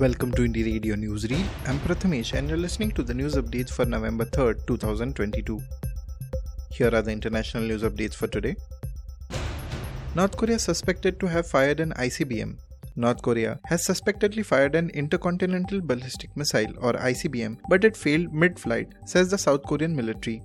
[0.00, 1.44] Welcome to Indie Radio Newsreel.
[1.66, 5.60] I'm Prathamesh and you're listening to the news updates for November 3rd, 2022.
[6.72, 8.56] Here are the international news updates for today.
[10.14, 12.56] North Korea suspected to have fired an ICBM.
[12.96, 18.88] North Korea has suspectedly fired an intercontinental ballistic missile or ICBM, but it failed mid-flight,
[19.04, 20.42] says the South Korean military.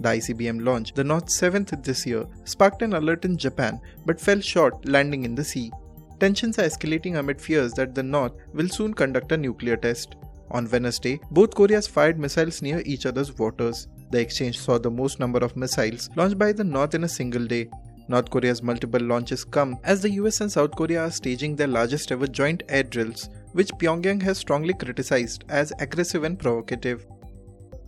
[0.00, 4.40] The ICBM launch, the North 7th this year, sparked an alert in Japan but fell
[4.42, 5.72] short, landing in the sea.
[6.20, 10.16] Tensions are escalating amid fears that the North will soon conduct a nuclear test.
[10.50, 13.86] On Wednesday, both Koreas fired missiles near each other's waters.
[14.10, 17.46] The exchange saw the most number of missiles launched by the North in a single
[17.46, 17.68] day.
[18.08, 22.10] North Korea's multiple launches come as the US and South Korea are staging their largest
[22.10, 27.06] ever joint air drills, which Pyongyang has strongly criticized as aggressive and provocative.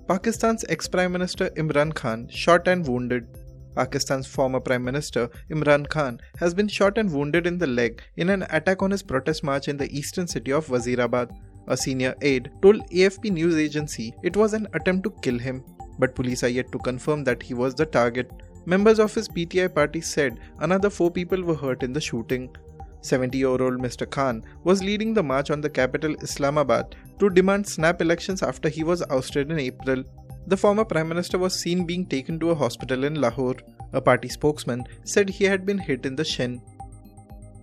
[0.07, 3.27] Pakistan's ex Prime Minister Imran Khan shot and wounded.
[3.75, 8.31] Pakistan's former Prime Minister Imran Khan has been shot and wounded in the leg in
[8.31, 11.31] an attack on his protest march in the eastern city of Wazirabad.
[11.69, 15.65] A senior aide told AFP news agency it was an attempt to kill him,
[15.99, 18.31] but police are yet to confirm that he was the target.
[18.67, 22.55] Members of his PTI party said another four people were hurt in the shooting.
[23.03, 24.09] 70 year old Mr.
[24.09, 28.85] Khan was leading the march on the capital Islamabad to demand snap elections after he
[28.85, 30.05] was ousted in April.
[30.51, 33.55] The former Prime Minister was seen being taken to a hospital in Lahore.
[33.93, 36.61] A party spokesman said he had been hit in the shin.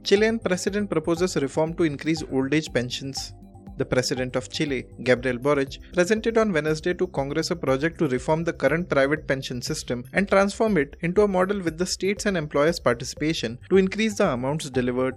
[0.06, 3.34] Chilean president proposes reform to increase old age pensions.
[3.76, 8.46] The president of Chile, Gabriel Boric, presented on Wednesday to Congress a project to reform
[8.46, 12.38] the current private pension system and transform it into a model with the states and
[12.38, 15.16] employers' participation to increase the amounts delivered.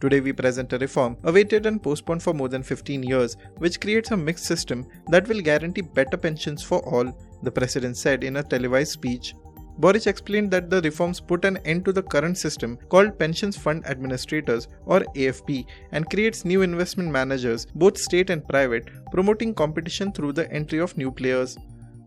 [0.00, 4.10] Today we present a reform awaited and postponed for more than 15 years, which creates
[4.10, 7.12] a mixed system that will guarantee better pensions for all,
[7.42, 9.34] the president said in a televised speech.
[9.78, 13.86] Boric explained that the reforms put an end to the current system called Pensions Fund
[13.86, 20.32] Administrators or AFP and creates new investment managers, both state and private, promoting competition through
[20.32, 21.58] the entry of new players.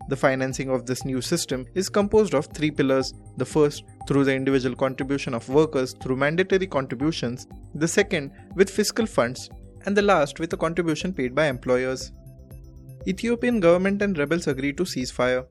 [0.08, 3.14] The financing of this new system is composed of three pillars.
[3.38, 9.06] The first, through the individual contribution of workers through mandatory contributions, the second, with fiscal
[9.06, 9.48] funds,
[9.86, 12.12] and the last, with a contribution paid by employers.
[13.06, 15.46] Ethiopian government and rebels agree to ceasefire.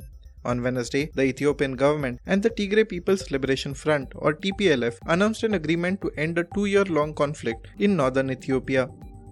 [0.46, 5.54] On Wednesday, the Ethiopian government and the Tigray People's Liberation Front or TPLF announced an
[5.54, 8.90] agreement to end a two year long conflict in northern Ethiopia.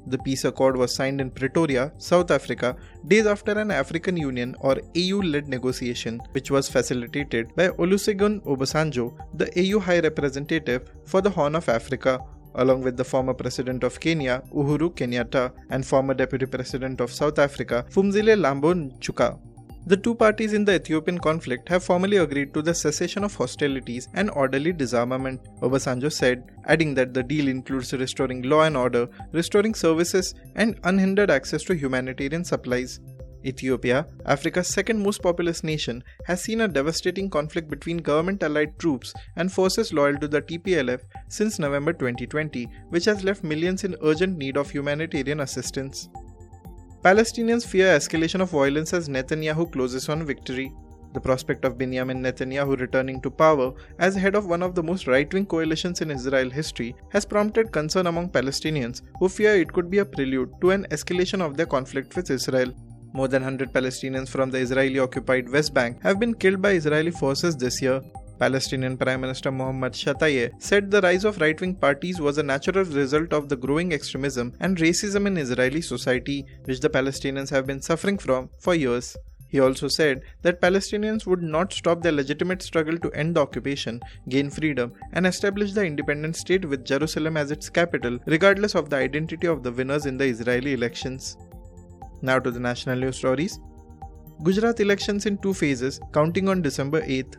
[0.08, 2.76] The peace accord was signed in Pretoria, South Africa,
[3.08, 9.14] days after an African Union or AU led negotiation, which was facilitated by Olusegun Obasanjo,
[9.36, 12.20] the AU High Representative for the Horn of Africa,
[12.56, 17.40] along with the former President of Kenya, Uhuru Kenyatta, and former Deputy President of South
[17.40, 19.40] Africa, Phumzile Mlambo Ngcuka.
[19.88, 24.10] The two parties in the Ethiopian conflict have formally agreed to the cessation of hostilities
[24.14, 29.74] and orderly disarmament, Obasanjo said, adding that the deal includes restoring law and order, restoring
[29.74, 33.00] services, and unhindered access to humanitarian supplies.
[33.44, 39.16] Ethiopia, Africa's second most populous nation, has seen a devastating conflict between government allied troops
[39.36, 44.38] and forces loyal to the TPLF since November 2020, which has left millions in urgent
[44.38, 46.08] need of humanitarian assistance.
[47.04, 50.72] Palestinians fear escalation of violence as Netanyahu closes on victory.
[51.16, 55.08] The prospect of Benjamin Netanyahu returning to power as head of one of the most
[55.08, 59.90] right wing coalitions in Israel history has prompted concern among Palestinians who fear it could
[59.90, 62.72] be a prelude to an escalation of their conflict with Israel.
[63.14, 67.10] More than 100 Palestinians from the Israeli occupied West Bank have been killed by Israeli
[67.10, 68.00] forces this year,
[68.42, 72.84] Palestinian Prime Minister Mohammad Shtayyeh said the rise of right wing parties was a natural
[72.86, 77.84] result of the growing extremism and racism in Israeli society, which the Palestinians have been
[77.84, 79.16] suffering from for years.
[79.48, 84.02] He also said that Palestinians would not stop their legitimate struggle to end the occupation,
[84.28, 88.96] gain freedom, and establish the independent state with Jerusalem as its capital, regardless of the
[88.96, 91.38] identity of the winners in the Israeli elections.
[92.24, 93.60] Now to the national news stories.
[94.44, 97.36] Gujarat elections in two phases, counting on December 8th.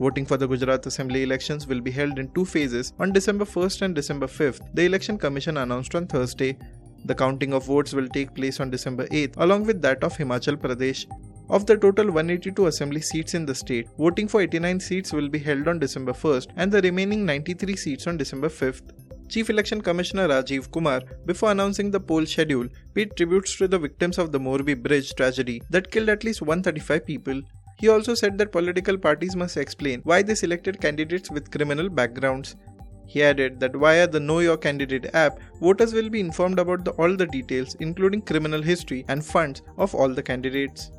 [0.00, 3.82] Voting for the Gujarat Assembly elections will be held in two phases on December 1st
[3.82, 6.56] and December 5th, the Election Commission announced on Thursday.
[7.04, 10.56] The counting of votes will take place on December 8th, along with that of Himachal
[10.56, 11.04] Pradesh.
[11.50, 15.38] Of the total 182 assembly seats in the state, voting for 89 seats will be
[15.38, 18.92] held on December 1st and the remaining 93 seats on December 5th.
[19.28, 24.16] Chief Election Commissioner Rajiv Kumar, before announcing the poll schedule, paid tributes to the victims
[24.16, 27.42] of the Morbi Bridge tragedy that killed at least 135 people.
[27.80, 32.56] He also said that political parties must explain why they selected candidates with criminal backgrounds.
[33.06, 36.90] He added that via the Know Your Candidate app, voters will be informed about the,
[36.92, 40.90] all the details, including criminal history and funds, of all the candidates.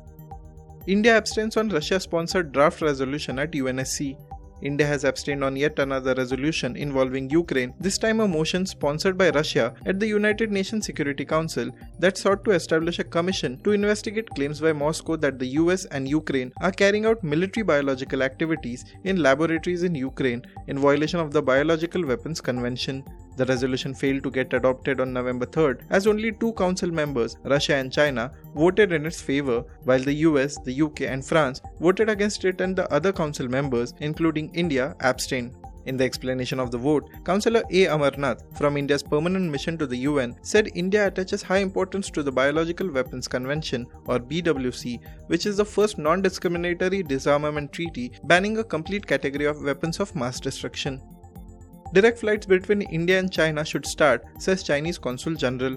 [0.88, 4.18] India abstains on Russia sponsored draft resolution at UNSC.
[4.62, 9.30] India has abstained on yet another resolution involving Ukraine, this time a motion sponsored by
[9.30, 14.30] Russia at the United Nations Security Council that sought to establish a commission to investigate
[14.30, 19.22] claims by Moscow that the US and Ukraine are carrying out military biological activities in
[19.22, 23.04] laboratories in Ukraine in violation of the Biological Weapons Convention.
[23.36, 27.76] The resolution failed to get adopted on November 3rd as only two council members, Russia
[27.76, 32.44] and China, voted in its favor, while the US, the UK, and France voted against
[32.44, 35.54] it, and the other council members, including India, abstained.
[35.84, 37.86] In the explanation of the vote, Counsellor A.
[37.86, 42.30] Amarnath from India's permanent mission to the UN said India attaches high importance to the
[42.30, 48.64] Biological Weapons Convention or BWC, which is the first non discriminatory disarmament treaty banning a
[48.64, 51.02] complete category of weapons of mass destruction.
[51.92, 55.76] Direct flights between India and China should start, says Chinese Consul General.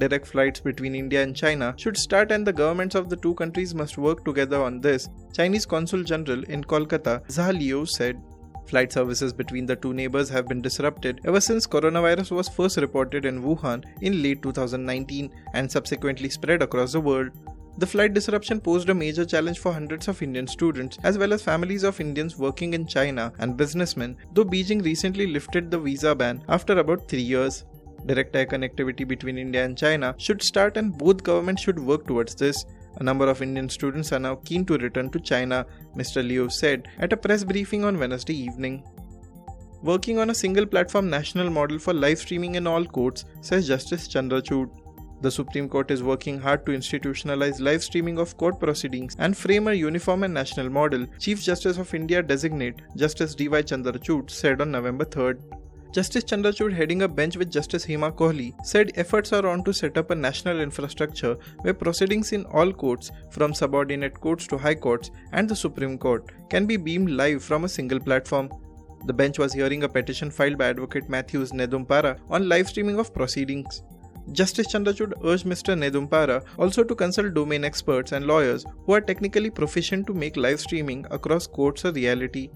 [0.00, 3.72] Direct flights between India and China should start, and the governments of the two countries
[3.72, 8.20] must work together on this, Chinese Consul General in Kolkata, Zha Liu, said.
[8.66, 13.24] Flight services between the two neighbors have been disrupted ever since coronavirus was first reported
[13.24, 17.30] in Wuhan in late 2019 and subsequently spread across the world.
[17.76, 21.42] The flight disruption posed a major challenge for hundreds of Indian students as well as
[21.42, 26.44] families of Indians working in China and businessmen, though Beijing recently lifted the visa ban
[26.48, 27.64] after about three years.
[28.06, 32.36] Direct air connectivity between India and China should start, and both governments should work towards
[32.36, 32.64] this.
[32.98, 35.66] A number of Indian students are now keen to return to China,
[35.96, 36.26] Mr.
[36.26, 38.84] Liu said at a press briefing on Wednesday evening.
[39.82, 44.06] Working on a single platform national model for live streaming in all courts, says Justice
[44.06, 44.70] Chandrachud.
[45.20, 49.68] The Supreme Court is working hard to institutionalize live streaming of court proceedings and frame
[49.68, 53.62] a uniform and national model, Chief Justice of India designate Justice D.Y.
[53.62, 55.40] Chandrachud said on November 3rd.
[55.94, 59.96] Justice Chandrachud, heading a bench with Justice Hema Kohli, said efforts are on to set
[59.96, 65.12] up a national infrastructure where proceedings in all courts, from subordinate courts to high courts
[65.32, 68.50] and the Supreme Court, can be beamed live from a single platform.
[69.06, 73.14] The bench was hearing a petition filed by Advocate Matthews Nedumpara on live streaming of
[73.14, 73.84] proceedings.
[74.32, 75.76] Justice Chandrachud urged Mr.
[75.78, 80.60] Nedumpara also to consult domain experts and lawyers who are technically proficient to make live
[80.60, 82.48] streaming across courts a reality.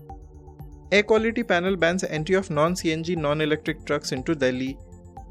[0.91, 4.79] Air Quality Panel bans entry of non CNG non electric trucks into Delhi.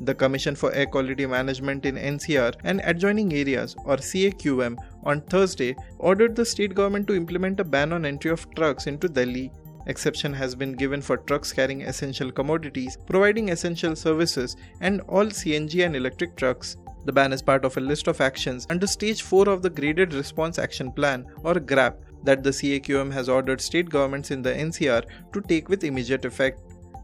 [0.02, 5.76] The Commission for Air Quality Management in NCR and adjoining areas, or CAQM, on Thursday
[5.98, 9.52] ordered the state government to implement a ban on entry of trucks into Delhi
[9.88, 15.86] Exception has been given for trucks carrying essential commodities, providing essential services, and all CNG
[15.86, 16.76] and electric trucks.
[17.06, 20.14] The ban is part of a list of actions under Stage 4 of the Graded
[20.14, 25.06] Response Action Plan, or GRAP, that the CAQM has ordered state governments in the NCR
[25.32, 26.60] to take with immediate effect.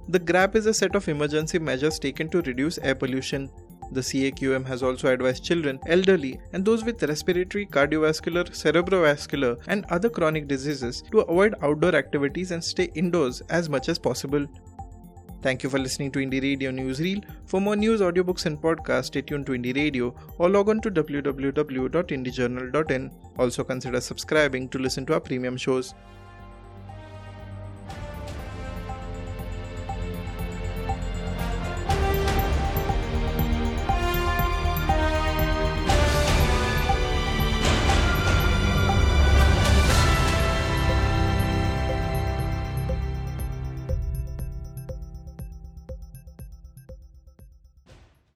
[0.09, 3.49] The GRAP is a set of emergency measures taken to reduce air pollution.
[3.91, 10.09] The CAQM has also advised children, elderly, and those with respiratory, cardiovascular, cerebrovascular, and other
[10.09, 14.47] chronic diseases to avoid outdoor activities and stay indoors as much as possible.
[15.43, 17.21] Thank you for listening to Indie Radio Newsreel.
[17.45, 20.89] For more news, audiobooks, and podcasts, stay tuned to Indie Radio or log on to
[20.89, 23.11] www.indiejournal.in.
[23.37, 25.93] Also consider subscribing to listen to our premium shows.